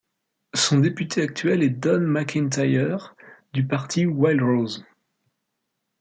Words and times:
Son 0.55 0.79
député 0.79 1.21
actuel 1.21 1.61
est 1.61 1.69
Don 1.69 1.99
MacIntyre 1.99 3.15
du 3.53 3.67
parti 3.67 4.07
Wildrose. 4.07 4.83